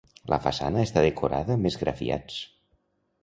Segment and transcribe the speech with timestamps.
[0.31, 2.39] La façana està decorada amb esgrafiats.